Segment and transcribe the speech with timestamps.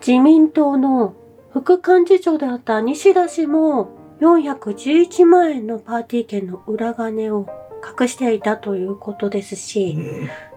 [0.00, 1.14] 自民党の
[1.52, 7.46] 副幹事長であった西田氏も411万円のパーティー券の裏金を
[8.00, 9.96] 隠していたということですし、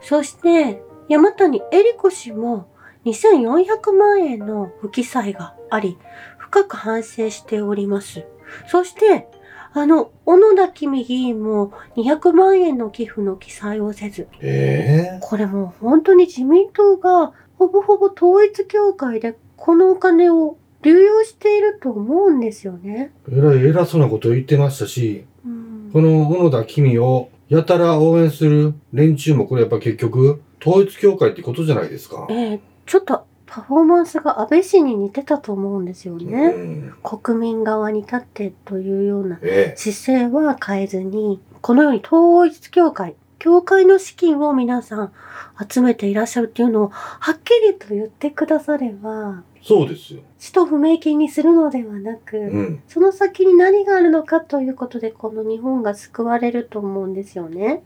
[0.01, 2.67] そして山谷恵理子氏も
[3.05, 5.97] 2400万円の不記載があり、
[6.37, 8.25] 深く反省しております。
[8.67, 9.27] そして、
[9.73, 17.33] あの、小野田公議員も200万円の寄付の記載をせず、ええこれもう本当に自民党が
[17.63, 23.13] ほぼほぼ統一教会でこのお金を流用していると思うんですよね。
[23.31, 32.27] えらい偉そうなことを言ってましたし、うんこの小野田君をやたら応援する連中もこれやっぱ結局、統一教会ってことじゃないですか。
[32.29, 36.47] ええちょっとパフォーマンスが安倍氏に似てたと思うんですようね。
[36.49, 45.11] ん国民側に立ってというようなえ姿勢は変えずに、このように統一教会、教会の資金を皆さん
[45.69, 50.21] 集めていらっしゃるっていうのをはっきりと言ってくだされば、えそうですよ。
[50.39, 52.83] 使途不明金にするのではなく、うん。
[52.87, 57.83] その先に何があるのかということで、この日本が救われると思うんですよね。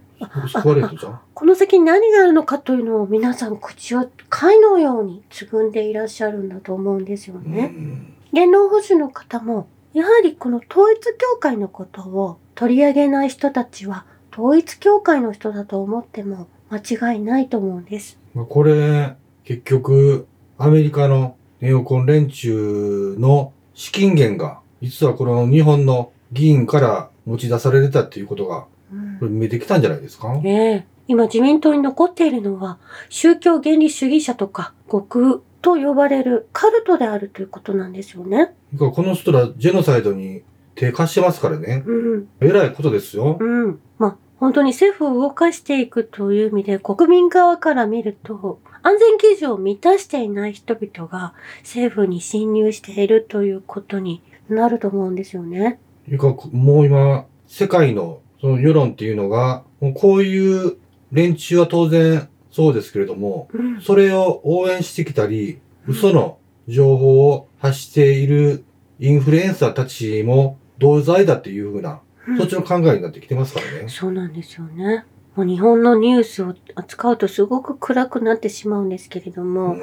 [0.47, 1.19] 救われるじゃん。
[1.33, 7.65] この先に何があるのかというのを皆さん口を貝のようにつぐんでいらっしゃるんだと思うんですようね。
[7.65, 8.13] ん。
[8.31, 18.19] 言論保守の方も、やはりこの統一教会のことを取り上げない人たちは、統一教会の人だと思っても間違いないと思うんです。
[18.33, 30.39] まあ、これ、結局、アメリカのネオコン連中の資金源が、実はこの日本の議員から持ち出されてたっていうことが、うんこれ見えてきたんじゃないですか？
[30.45, 32.77] ええ今自民党に残っているのは、
[33.09, 38.53] 宗教原理主義者とか、極右と呼ばれるカルトであるということなんですよね。
[38.77, 40.43] この人らジェノサイドに
[40.77, 41.83] 手貸してますからね。
[41.85, 42.27] うん。
[42.39, 43.37] えらいことですよ。
[43.39, 43.79] うん。
[43.97, 55.79] まあ、本当に政府を動かしていくという意味で、国民側から見ると、安全基準を満たしていない人々が政府に侵入しているということになると思うんですよね。
[56.07, 60.77] いうか、もう今、世界のその世論っていうのが、もうこういう
[61.11, 63.81] 連中は当然そうですけれども、うん。
[63.81, 66.37] それを応援してきたり、嘘の
[66.67, 68.63] 情報を発している
[68.99, 72.01] インフルエンサーたちも同罪だっていうふうな、
[72.37, 73.89] そっちの考えになってきてますからね。
[73.89, 75.05] そうなんですよね。
[75.37, 79.81] もう日本のニュースを扱うとすごく暗くなってしまうんですけれども、うん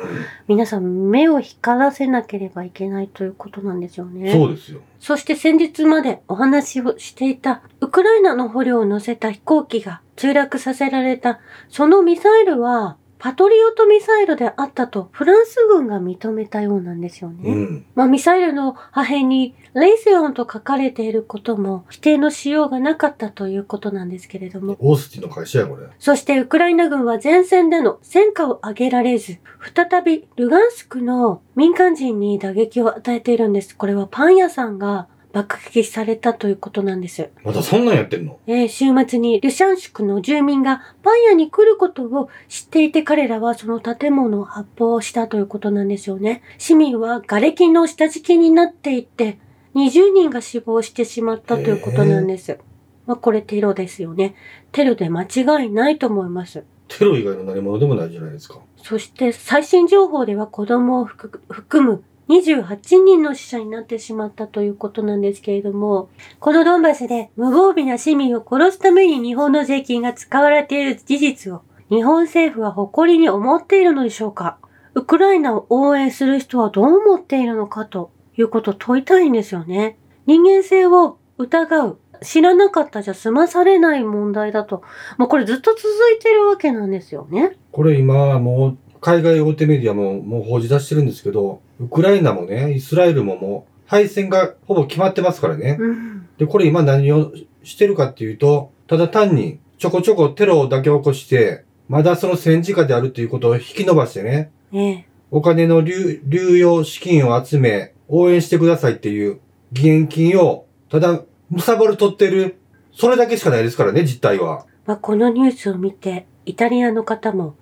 [0.49, 4.33] 皆さん目を光らせなければいけないということなんですよね。
[4.33, 4.81] そうですよ。
[4.99, 11.39] そして先日までお話をしていたウクライナの捕虜を乗せた飛行機が墜落させられた
[11.69, 17.51] そのミサイルはパトリオットミサイルであったとフランス軍が認めたようなんですよね。
[17.51, 17.87] うん。
[17.95, 24.77] まあ、ミサイルの破片にレイセオンと書かれていることも否定のしようがなかったということなんですけれども。
[24.79, 25.87] オースティンの会社や、これ。
[25.99, 29.39] そしてウクライナ軍は前線での戦果を上げられず、
[29.75, 33.75] 再びルガンスクの民間人に打撃を与えているんです。
[33.75, 37.29] これはパン屋さんが爆撃されたということなんです。
[37.43, 38.39] まだそんなんやってんの？
[38.47, 46.43] えー週末にリュシャンシクの住民がパン屋に来ることを知っていて彼らはその建物を発砲したということなんですよね。
[46.59, 49.39] 市民は瓦礫の下敷きになっていて、
[49.75, 52.59] 20人が死亡してしまったということなんです。
[53.07, 54.37] まあこれテロですよね。
[54.71, 56.65] テロで間違いないと思います。
[56.87, 58.61] テロ以外の何者でもないじゃないですか。
[58.77, 66.09] そして最新情報では子供を含含む28人の死者になってしまったということなんですけれども、
[66.41, 74.59] このドンバスで無防備な市民を殺すために日本の税金が使われている事実を日本政府は誇りに思っているのでしょうか？
[74.95, 79.99] ウクライナを応援する人はどう思っているのかということを問いたいんですよね。
[80.27, 81.99] 人間性を疑う。
[82.23, 84.83] 知らなかったじゃ済まされない問題だと。
[85.19, 85.85] もうこれずっと続
[86.17, 87.59] いてるわけなんですよね。
[87.73, 95.77] これ今もう海外大手メディアももう報じ出してるんですけど、ウクライナもね、イスラエルももう敗戦がほぼ決まってますからね。
[95.79, 96.27] うん。
[96.39, 97.31] で、これ今何を
[97.65, 105.07] してるかっていうと、ただ単にちょこちょこテロだけ起こして、まだその戦時下であるっていうことを引き伸ばしてね、ええ。
[105.31, 109.39] お金の流流用資金を集め、応援してくださいっていう
[109.75, 112.57] 義援金を、ただ、むさぼる取ってる、
[112.95, 114.65] それだけしかないですからね、実態は。
[114.87, 117.57] まあ、このニュースを見て、イタリアの方も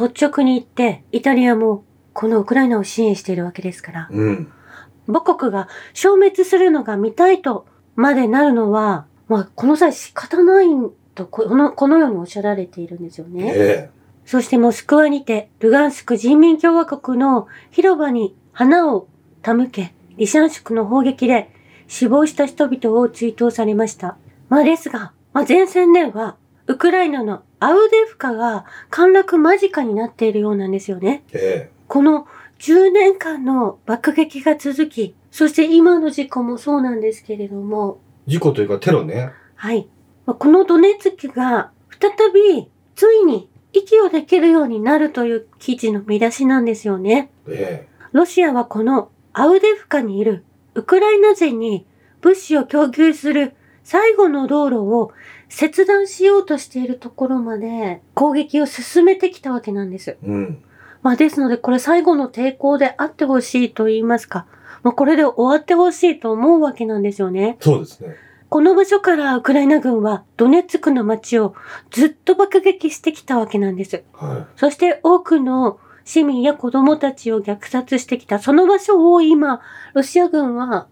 [0.00, 1.84] 率直に言って、イタリアも
[2.14, 4.52] このウクライナを支援しているわけですから、うん。
[5.06, 10.66] 母国が消滅するのが見たいとまでなるのは、まあ、この際仕方ない
[11.14, 13.52] と、この、このようにおっしゃられているんですよね。
[13.54, 13.90] え
[14.24, 19.08] そしてモスクワにて、ルガンスク人民共和国の広場に花を
[19.42, 21.50] 手向け、リシャンシクの砲撃で
[21.88, 24.16] 死亡した人々を追悼されました。
[24.48, 26.36] まあですが、まあ前線では、
[26.66, 31.22] ウクライナのアウデフカが陥落間近になっているようなんですよね。
[31.32, 32.26] ええこの
[32.58, 39.30] 10年間の爆撃が続き、そして今の事故もそうなんですけれども、事故というかテロね。
[39.54, 39.88] はい。
[40.26, 41.70] まあこのドネツキが
[42.00, 47.30] 再びついに息をできるようになるという記事の見出しなんですよね。
[47.46, 50.44] えロシアはこのアウデフカにいる
[50.74, 51.86] ウクライナ人に
[52.20, 53.54] 物資を供給する
[53.84, 55.12] 最後の道路を
[55.52, 60.16] 切断しようとしているところまで攻撃を進めてきたわけなんです。
[60.22, 60.64] えうん。
[61.02, 64.46] まあですのでこれ最後の抵抗であってほしいと言いますか、
[64.82, 67.58] まあこれで終わってほしいと思うわけなんですよね。
[67.60, 68.16] そうですね。
[68.48, 71.54] この場所からウクライナ軍はドネツクの街を
[71.90, 74.04] ずっと爆撃してきたわけなんです。
[74.14, 79.60] はそして多くの市民や子供たちを虐殺してきたその場所を今、
[79.92, 80.88] ロシア軍は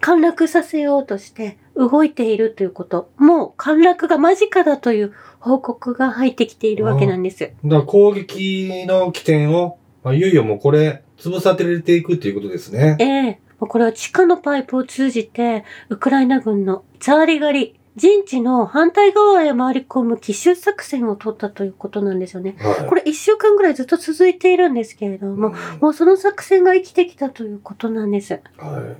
[0.00, 3.10] 陥落させようとして動いているということ。
[3.16, 7.44] もう陥落が間近だという報告が入ってきているわけなんです。
[7.44, 7.48] い。
[7.64, 12.96] だから攻撃の起点を、まあ、いよいよもうこれ、潰されていくっていうことですね。
[13.00, 22.56] ええこれは地下のパイプを通じて、ウクライナ軍のザーリ狩り、陣地の反対側へ回り込む奇襲作戦を取ったということなんですよね。
[22.58, 22.88] はい。
[22.88, 28.40] これ一週間ぐらいずっと続いているんですけれども、うんもうその作戦が生きてきたということなんです。
[28.58, 28.96] は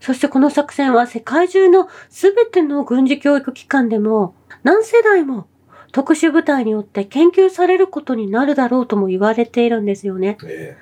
[0.00, 4.34] そしてこの作戦は世界中のすべての軍事教育機関でも
[4.64, 5.46] 何世代も
[5.92, 10.38] 特殊部隊によって研究されることになるだろうとも言われているんですよね。
[10.42, 10.46] い。
[10.46, 10.76] え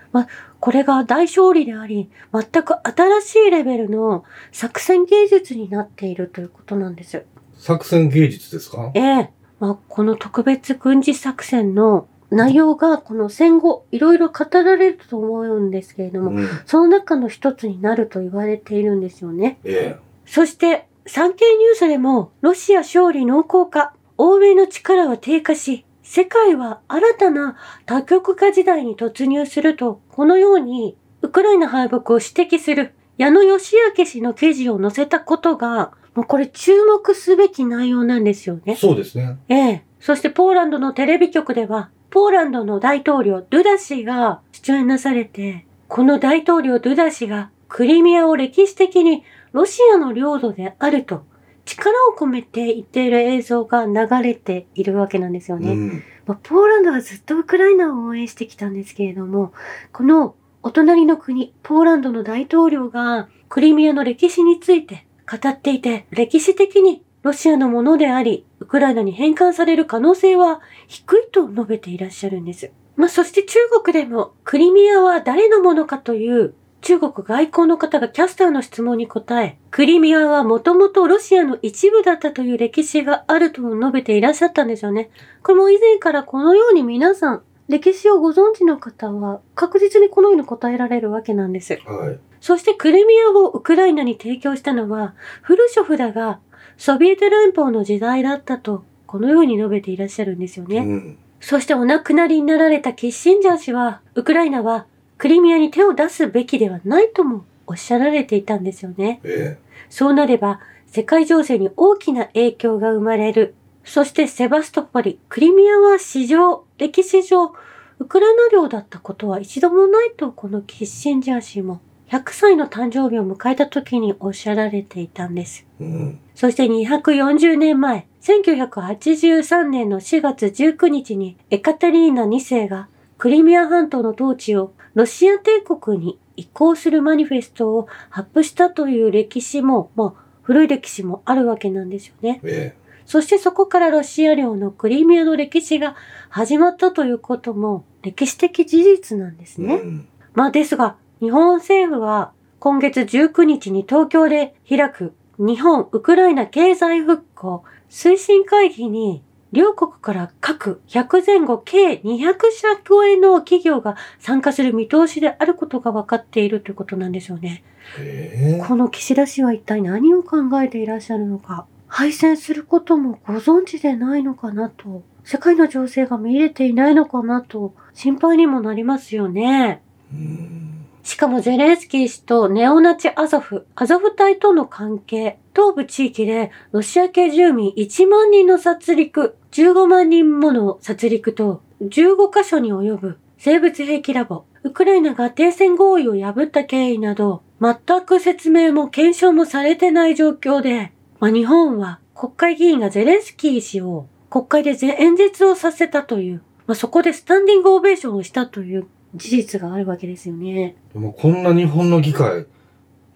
[0.60, 7.24] これが大勝利であり、全く新しいレベルの作戦芸術になっているということなんです。
[7.60, 8.90] え作戦芸術ですか？
[8.94, 16.48] ええまあ、この特別軍事作戦の内容がこの戦後いろいろ語られると思うんですけれども、うん。
[16.64, 19.58] その中の一つになると言われているんですよね。
[19.64, 38.76] えそして、産経ニュースでも、ロシア勝利濃厚化、欧米の力は低下し、世界は新たな多極化時代に突入すると、このように、ウクライナ敗北を指摘する矢野義明氏の記事を載せたことが、もうこれ注目すべき内容なんですよえね。
[38.76, 39.38] そうですね。
[39.48, 39.84] ええ。
[40.00, 49.22] そしてポーランドのテレビ局では、ポーランドの大統領ドゥダ氏が出演なされて、この大統領ドゥダ氏がクリミアを歴史的に
[49.52, 51.24] ロシアの領土であると
[51.64, 55.72] 力を込めて言っている映像が流れているわけなんですよね。
[55.72, 56.02] うん。
[56.26, 59.52] まあポーランドはずっとウクライナを応援してきたんですけれども、
[59.92, 72.72] このお隣の国、ポーランドの大統領がクリミアの歴史について語っていて、歴史的にロシアのものであり、ウクライナに返還される可能性は低いと述べていらっしゃるんです。
[72.96, 85.10] まあ、そして中国でも、クリミアは誰のものかという中国外交の方がキャスターの質問に答え、クリミアはもともとロシアの一部だったという歴史があると述べていらっしゃったんですよね。
[85.42, 91.81] これも以前からこのように皆さん、歴史をご存知の方は確実にこのように答えられるわけなんです。
[91.87, 92.19] はい。
[92.40, 96.40] そしてクリミアをウクライナに提供したのは、フルショフだが、
[96.76, 100.78] ソビエト連邦の時代だったと、このように述べていらっしゃるんですよね。
[100.78, 101.19] うん。
[101.40, 104.87] そしてお亡くなりになられたキッシンジャー氏は、ウクライナは
[105.19, 109.20] クリミアに手を出すべきではないともおっしゃられていたんですよね。
[109.23, 109.58] え
[109.88, 113.55] そうなれば、世界情勢に大きな影響が生まれる。
[113.84, 117.52] そしてセバストポリ、クリミアは史上、歴史上、
[118.00, 125.66] ウクライナ領だったことは一度もないと、このキッシンジャー氏も100歳の誕生日を迎えた時におっしゃられていたんです。
[125.78, 126.21] えうん。
[126.35, 132.88] そして240年前、1983年の4月19日にエカテリーナ2世が
[133.19, 142.40] クリミア半島の統治をロシア帝国に移行するマニフェストを発布したという歴史も、まあ、古い歴史もあるわけなんですよね。
[142.45, 142.75] え
[143.11, 145.97] そしてそこからロシア領のクリミアの歴史が
[146.29, 149.75] 始まったということも歴史的事実なんですえね。
[149.75, 150.09] うん。
[150.33, 167.64] まあですが、日本政府は今月19日に東京で開く日本ウクライナ経済復興推進会議に両国から各100前後計200社超えの企業が参加する見通しであることが分かっているということなんですよね。
[167.99, 171.67] ええこの岸田氏は一体何を考えていらっしゃるのか。
[171.90, 175.02] 敗戦することもご存知でないのかなと。
[175.25, 179.82] 世界の情勢が見れていないのかなと心配にもなりますよね。
[180.12, 180.87] うん。
[181.02, 210.76] しかもゼレンスキー氏とネオナチアゾフ、アゾフ隊との関係、東部地域でロシア系住民1万人の殺戮、15万人もの殺戮と15カ所に及ぶ生物兵器ラボ、ウクライナが停戦合意を破った経緯など、全く説明も検証もされてない状況で、まあ、日本は国会議員がゼレンスキー氏を国会で演説をさせたという、まあ、そこでスタンディングオベーションをしたという事実があるわけですよね。
[210.92, 212.46] でもこんな日本の議会、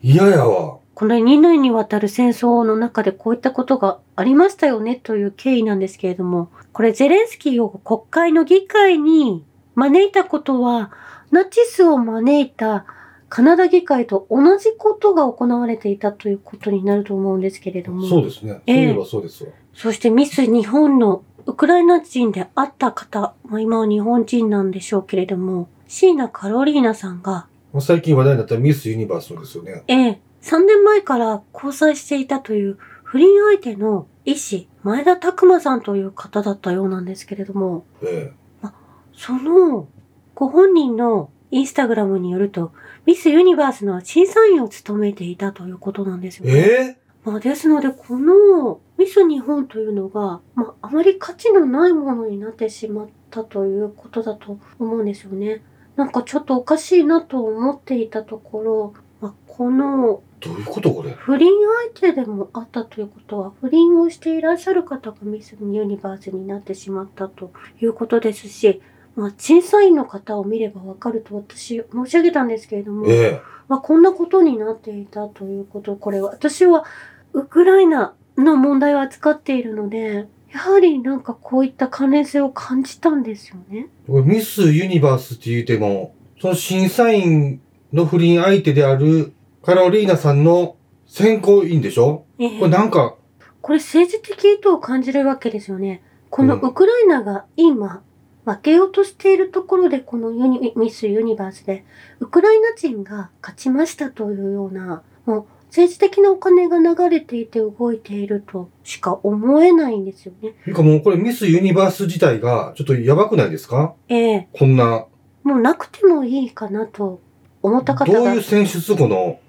[0.02, 0.78] 嫌やわ。
[0.94, 9.44] この2年にわたる戦争の中でこういったことがありましたよねという経緯なんですけれども、これゼレンスキーを国会の議会に
[9.74, 10.92] 招いたことは、
[11.30, 12.86] ナチスを招いた
[13.28, 18.06] カナダ議会と同じことが行われていたということになると思うんですけれども。
[18.06, 18.52] そうですね。
[18.52, 19.50] そういえばそうですわ。
[19.74, 27.46] そしてミス日本のウクライナ人であった方、まあ、今は日本人なんでしょうけれども、椎名カロリーナさんが、
[27.80, 29.82] 最近話題になったミスユニバースですよね。
[29.88, 38.68] ええ、3年前から交際していたという不倫相手の医師、前田拓馬さんという方だったようなんですけれども、ええ。
[39.16, 39.86] その
[40.34, 42.72] ご本人のインスタグラムによると、
[43.06, 46.52] ミスユニバースの審査員を務めていたということなんですよね。
[46.52, 55.62] ええまあ、ですので、このミス日本というのが、まあ、あまり価値のないものになってしまったということだと思うんですよね。
[55.96, 61.12] なんかちょっとおかしいなと思っていたところ、まあ、このどういうことこれ？
[61.12, 61.50] 不倫
[61.94, 68.82] 相手でもあったということは、不倫をしていらっしゃる方がミスユニバースになってしまったということですし、
[69.16, 73.40] まあ、審査員の方を見ればわかると私申し上げたんですけれども、ええ。
[73.68, 76.84] まあ、こんなことになっていたということ、これ私は
[77.32, 83.88] ウクライナの問題を扱っているので、やはりなんかこういった関連性を感じたんですよね。
[84.08, 87.60] ミスユニバースって言うても、その審査員
[87.92, 92.24] の不倫相手であるカロリーナさんの選考委員でしょ？
[92.38, 93.16] ええこれなんか、
[93.62, 96.02] これ政治的意図を感じるわけですよね。
[96.28, 98.02] このうんウクライナが今、
[98.44, 101.84] 負けようとしているところで、このユニミスユニバースで、
[102.20, 110.50] ウクライナ人が勝ちましたというような、もう政治的なお金が流れていて動いているとしか思えないんですよね。
[110.64, 113.94] ていうかもうこれミスユニバース自体がちょっとやばくないですか？
[114.08, 115.06] ええこんな、
[115.42, 117.20] もうなくてもいいかなと
[117.62, 119.40] 思った方がどういう選出この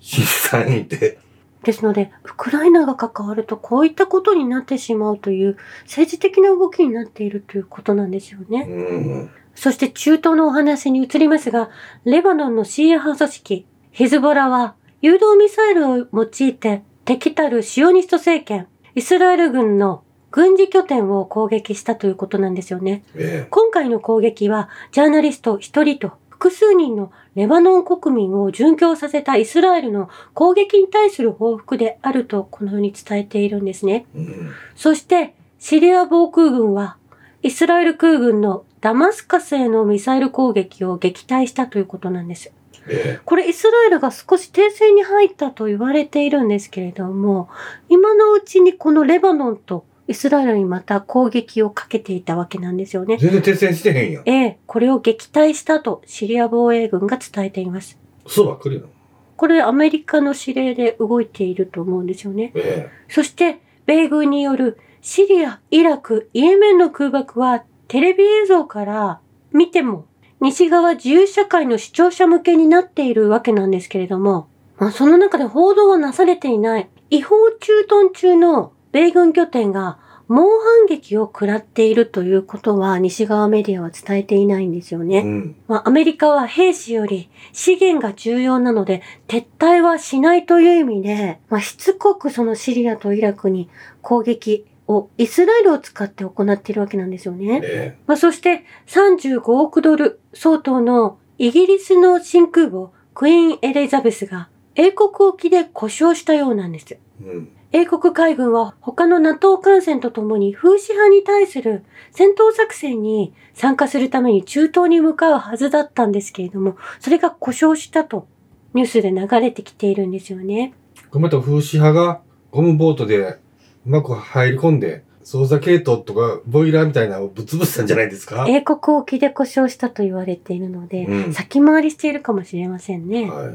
[0.00, 1.18] 審査員って。
[1.62, 8.66] ですので、ウクライナが関わるとこういったことになってしまうという政治的な動きになっているということなんですよね。
[8.68, 9.30] うん。
[9.54, 11.70] そして中東のお話に移りますが、
[12.04, 23.02] レバノンのシーア派組織、ヒズボラは誘導ミサイルを用いて敵たるシオニスト政権、イスラエル軍の軍事拠点を攻撃したということなんですよね。
[23.14, 34.06] え今回の攻撃は、ジャーナリスト一人と複数人のレバノン国民を殉教させたイスラエルの攻撃に対する報復であるとこのように伝えているんですね。
[34.14, 34.18] え。
[34.18, 34.52] うん。
[34.74, 36.96] そして、シリア防空軍は、
[37.42, 42.52] イスラエル空軍のダマスカスへのミサイル攻撃を撃退したということなんです。
[42.88, 47.48] えこれイスラエルが少し訂正に入ったと言われているんですけれども、
[47.88, 53.16] 今のうちにこのレバノンとイスラエルにまた攻撃をかけていたわけなんですよねえ。。
[53.18, 54.28] 全然停戦してへんやん。
[54.28, 57.96] ええ、これを撃退したとシリア防衛軍が伝えています。
[58.26, 58.88] 嘘ばっかりなの。
[59.36, 62.50] これアメリカの指令で動いていると思うんですよね。
[62.56, 69.20] えそして、米軍によるシリア、イラク、イエメンの空爆はテレビ映像から
[69.52, 70.06] 見ても
[70.40, 79.98] 西側自由社会の視聴者向けになっているわけなんですけれども、まあ、その中で報道はなされていない違法駐屯中の米軍拠点が
[80.30, 85.04] 猛反撃を食らっているということは西側メディアは伝えていないんですよえ。
[85.04, 85.18] ね。
[85.18, 85.56] うん。
[85.66, 93.68] まあ、アメリカは兵士より資源が重要なので撤退はしないという意味で、まあ、しつこくそのシリアとイラクに
[94.02, 97.60] 攻撃をイスラエルを使って行っているわけなんですよね。
[97.64, 106.92] えまあ、そして35億ドル相当のイギリスの真空母クイーン・エリザベスが英国沖で故障したようなんです。
[106.92, 106.98] え。
[107.24, 107.48] うん。
[107.72, 118.26] 英国海軍は他の NATO 艦船とともに風刺派に対する戦闘作戦に参加するために中東に向かうはずだったんですけれども、それが故障したと
[118.74, 120.74] ニュースで流れてきているんですよね。
[121.12, 123.38] また風刺派がゴムボートでう
[123.84, 128.46] まく入り込んで、操作系統とかボイラーみたいなのをぶつぶしたんじゃないですか？
[128.48, 133.30] 英国沖で故障したと言われているので、うん先回りしているかもしれませんね。
[133.30, 133.54] はい。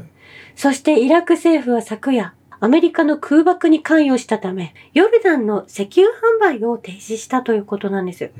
[0.54, 8.24] そしてイラク政府は昨夜、アメリカの空爆に関与したため、ヨルダンの石油販売を停止したということなんです。
[8.24, 8.32] うん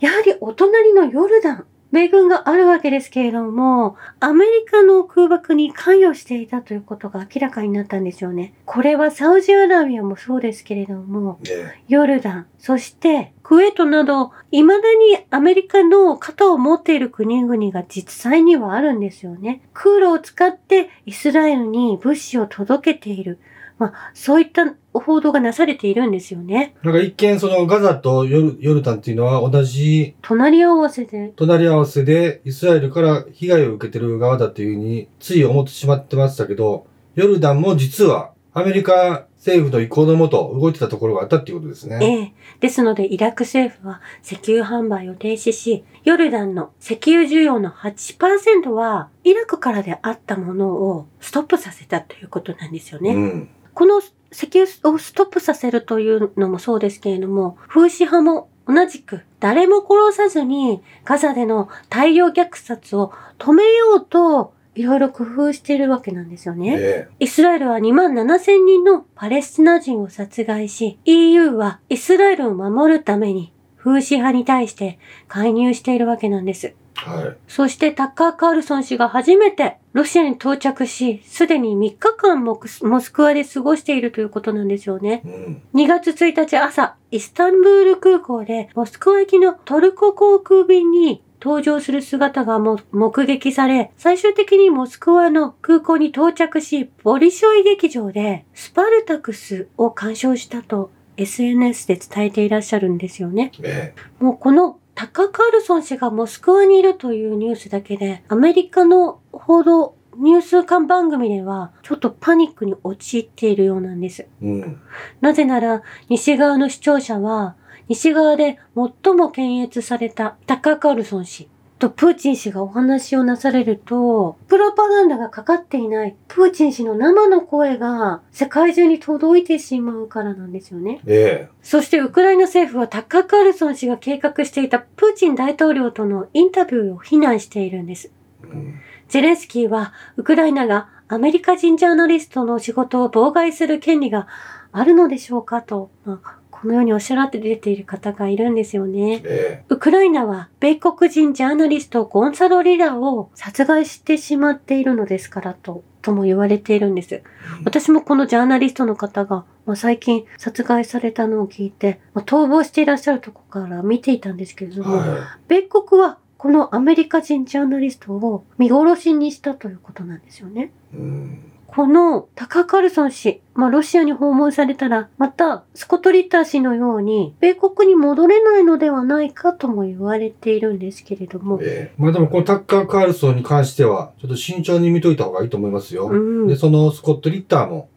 [0.00, 8.54] やはりお隣のヨルダン、米軍があるわけですけれども、アメリカの空爆に関与していたということが明らかになったんですよね。
[8.64, 19.62] これはサウジアラビアもそうですけれども、ねヨルダン、そしてクウェートなど、未だにアメリカの肩を持っている国々が実際にはあるんですよね。
[19.72, 23.40] 空路を使ってイスラエルに物資を届けている。
[23.80, 26.76] まあ、そういった報道がなされているんですよね。
[26.82, 31.32] なんか一見そのガザとヨルヨルダンっていうのは同じ隣り合わせで。
[31.34, 41.98] 隣り合わせでイスラエルから被害を受けてる側だっていうふうについ思ってしまってましたけど、ヨルダンも実はアメリカ政府の意向のもと動いてたところがあったっていうことですね。
[42.02, 42.32] ええ。
[42.60, 53.14] ですので、イラク政府は石油販売を停止し、ヨルダンの石油需要の8%は、イラクからであったものをストップさせたということなんですよね。
[53.14, 53.48] うん。
[53.80, 66.76] この石油をストップさせるというのもそうですけれども、風刺派も同じく誰も殺さずにガザでの大量虐殺を止めようといろいろ工夫しているわけなんですよね。
[66.78, 76.74] えイスラエルは2万7千人のパレスチナ人を殺害し、EU はイスラエルを守るために風刺派に対して介入しているわけなんです。
[77.06, 77.36] えはい。
[77.48, 85.22] そしてタッカー・カールソン氏が初めてロシアに到着し、すでに3日間もモスクワで過ごしているということなんですよね。
[85.24, 85.62] うん。
[85.74, 103.52] 2月1日朝、イスタンブール空港でモスクワ行きのトルコ航空便に登場する姿がも目撃され、最終的にモスクワの空港に到着し、ボリショイ劇場でスパルタクスを鑑賞したと SNS で伝えていらっしゃるんですよね。
[103.62, 114.24] えもうこのタカ・カールソン氏がモスクワにいるというニュースだけで、アメリカの報道、ニュース間番組では、ちょっとパニックに陥っているようなんです。
[114.24, 114.82] えうん。
[115.22, 117.56] なぜなら、西側の視聴者は、
[117.88, 121.48] 西側で最も検閲されたタカ・カールソン氏
[121.80, 131.00] とプーチン氏がお話をなされると、プロパガンダがかかっていないプーチン氏の生の声が世界中に届いてしまうからなんですよね。
[131.06, 138.12] えそしてウクライナ政府はタッカー・カールソン氏が計画していたプーチン大統領とのインタビューを非難しているんです。
[138.44, 138.74] えうん。
[139.08, 144.28] ゼレンスキーはウクライナがアメリカ人ジャーナリストの仕事を妨害する権利が
[144.70, 149.22] あるのでしょうかと、まあこのようにおっしゃられて出ている方がいるんですよね。
[149.24, 157.22] えウクライナは米国人ジャーナリストゴンサロ・リラを殺害してしまっているのですからと、とも言われているんです。
[157.64, 170.72] 私もこのジャーナリストの方が、まあ、最近殺害されたのを聞いて、まあ、逃亡していらっしゃるとこから見ていたんですけれえども、は米国はこのアメリカ人ジャーナリストを見殺しにしたということなんですよね。
[170.92, 170.96] い。
[170.96, 171.52] うん。
[171.74, 186.08] このタカ・カルソン氏、まあ、ロシアに訪問されたら、またスコット・リッター氏のように、米国に戻れないのではないかとも言われているんですけれども、ええまあでもこのタッカー・カールソンに関しては、ちょっと慎重に見といた方がいいと思いますよ。
[186.08, 187.88] うんで、そのスコット・リッターも、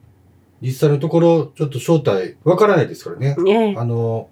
[0.62, 3.36] 実際のところ、ちょっと正体、わからないですからね。
[3.38, 4.30] ねあの、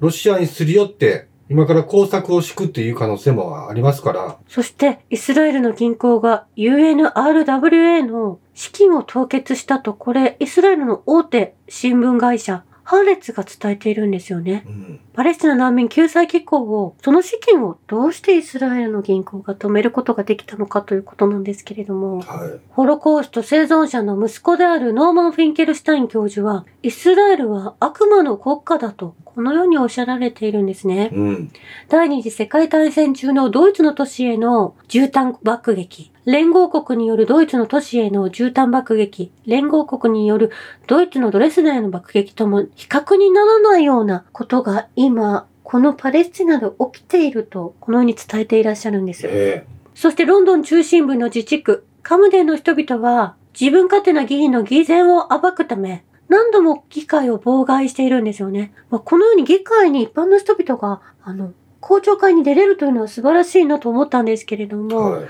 [0.00, 14.64] ロシアにすり寄って、今から工作を敷くっていう可能性もありますから、そして、イスラエルの銀行が UNRWA の資金を凍結したと、これ、イスラエルの大手新聞会社、ハーレッツが伝えているんですよね。
[14.66, 15.00] うん。
[15.12, 22.60] パレスチナ難民救済機構を、その資金をどうしてイスラエルの銀行が止めることができたのかということなんですけれども、はい。
[22.70, 31.10] ホロコースト生存者の息子であるノーマン・フィンケルシュタイン教授は、イスラエルは悪魔の国家だと、このようにおっしゃられているんですね。
[31.12, 31.52] うん。
[31.88, 40.50] 第二次世界大戦中のドイツの都市への絨毯爆撃、連合国によるドイツの都市への絨毯爆撃、連合国による
[40.86, 49.26] ドイツのドレスデンへの爆撃とも比較にならないようなことが今、このパレスチナで起きていると、このように伝えていらっしゃるんです。
[49.28, 58.72] えそしてロンドン中心部の自治区、カムデンの人々は自分勝手な議員の偽善を暴くため、何度も議会を妨害しているんですよね。
[58.90, 65.22] まあ、このように議会に一般の人々が、あの、公聴会に出れるというのは素晴らしいなと思ったんですけれどえも、はい。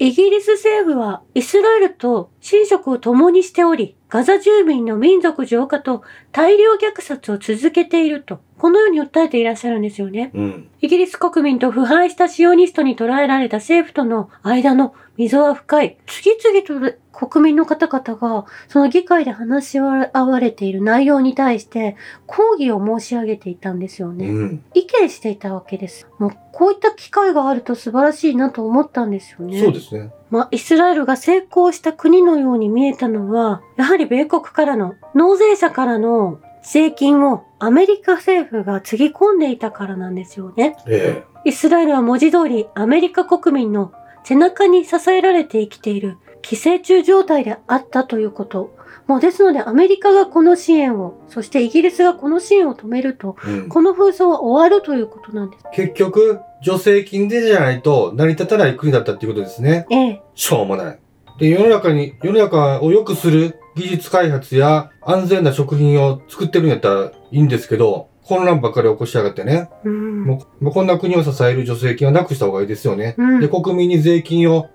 [0.00, 10.30] イギリス政府はイスラエルと寝食を共にしており、ガザ住民の民族浄化と大量虐殺を続けていると、このように訴えていらっしゃるんですよね。
[10.32, 10.68] うん。
[10.80, 15.98] イギリス国民と腐敗したシオニストに捉えられた政府との間の溝は深い。
[16.06, 24.30] 次々と国民の方々が、その議会で話し合われている内容に対して、抗議を申し上げていたんですようね。
[24.30, 24.64] ん。
[24.72, 26.08] 意見していたわけです。
[26.18, 29.60] もう、こういった機会があると素晴らしいなと思ったんですよね。
[29.60, 30.10] そうですね。
[30.30, 40.76] まあ、イスラエルが成功した国のように見えたのは、やはり米国からの、納税者からの税金をアメリカ政府がつぎ込んでいたからなんですよね。
[40.86, 43.92] えイスラエルは文字通りアメリカ国民の
[44.30, 48.76] 背中に支えられて生きている寄生虫状態であったということ。
[49.08, 53.68] もうですのでアメリカがこの支援を、そしてイギリスがこの支援を止めると、えうん。
[53.68, 55.64] この紛争は終わるということなんです。
[55.72, 59.86] 結局、助成金でじゃないと成り立たない国だったっていうことですね。
[59.90, 60.98] ええ、しょうもない。
[61.40, 69.68] で、世の中に、世の中を良くする技術開発や安全な食品を作ってるんやったらいいんですけど、混乱ばっかり起こしやがってね。
[69.84, 70.24] うん。
[70.24, 73.16] もうこんな国を支える助成金はなくした方がいいですよね。
[73.18, 74.70] うんで、国民に税金を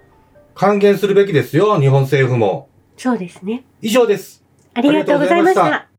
[0.54, 2.68] 還元するべきですよ、日本政府も。
[2.98, 3.64] そうですね。
[3.82, 4.44] 以上です。
[4.74, 5.88] ありがとうございました。